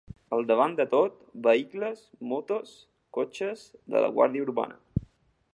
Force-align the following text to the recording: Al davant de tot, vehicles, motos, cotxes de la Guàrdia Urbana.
Al 0.35 0.45
davant 0.51 0.71
de 0.79 0.85
tot, 0.93 1.19
vehicles, 1.49 2.01
motos, 2.33 2.73
cotxes 3.19 3.69
de 3.97 4.05
la 4.07 4.13
Guàrdia 4.17 4.51
Urbana. 4.51 5.07